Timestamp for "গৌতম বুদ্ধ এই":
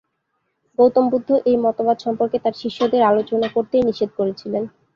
0.79-1.57